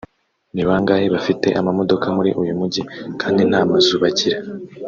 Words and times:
“Ni 0.53 0.63
bangahe 0.67 1.05
bafite 1.15 1.47
amamodoka 1.59 2.07
muri 2.17 2.29
uyu 2.41 2.53
Mujyi 2.59 2.81
kandi 3.21 3.41
nta 3.49 3.61
mazu 3.69 3.95
bagira 4.03 4.37